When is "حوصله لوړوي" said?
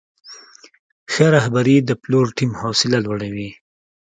2.61-3.49